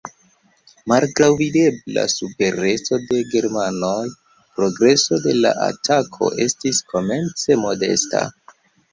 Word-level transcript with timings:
Malgraŭ 0.91 1.27
videbla 1.39 2.05
supereco 2.13 2.97
de 3.11 3.19
germanoj 3.33 4.05
progreso 4.55 5.19
de 5.25 5.35
la 5.41 5.51
atako 5.65 6.31
estis 6.47 6.81
komence 6.95 7.59
modesta. 7.65 8.23